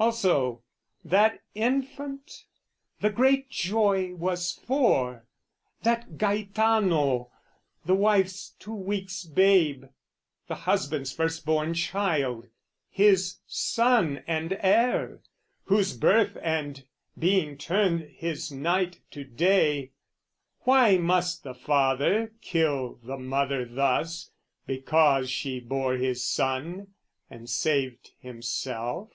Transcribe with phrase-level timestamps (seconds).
[0.00, 0.62] Also
[1.04, 2.44] that infant
[3.00, 5.26] the great joy was for,
[5.82, 7.32] That Gaetano,
[7.84, 9.86] the wife's two weeks' babe,
[10.46, 12.46] The husband's first born child,
[12.88, 15.18] his son and heir,
[15.64, 16.86] Whose birth and
[17.18, 19.90] being turned his night to day
[20.60, 24.30] Why must the father kill the mother thus
[24.64, 26.94] Because she bore his son
[27.28, 29.10] and saved himself?